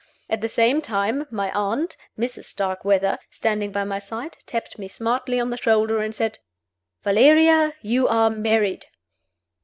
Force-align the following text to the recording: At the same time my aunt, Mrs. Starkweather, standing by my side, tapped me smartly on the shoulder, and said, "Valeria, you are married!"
At 0.31 0.41
the 0.41 0.49
same 0.49 0.81
time 0.81 1.27
my 1.29 1.51
aunt, 1.51 1.95
Mrs. 2.17 2.45
Starkweather, 2.45 3.19
standing 3.29 3.71
by 3.71 3.83
my 3.83 3.99
side, 3.99 4.35
tapped 4.47 4.79
me 4.79 4.87
smartly 4.87 5.39
on 5.39 5.51
the 5.51 5.57
shoulder, 5.57 5.99
and 5.99 6.15
said, 6.15 6.39
"Valeria, 7.03 7.75
you 7.83 8.07
are 8.07 8.31
married!" 8.31 8.87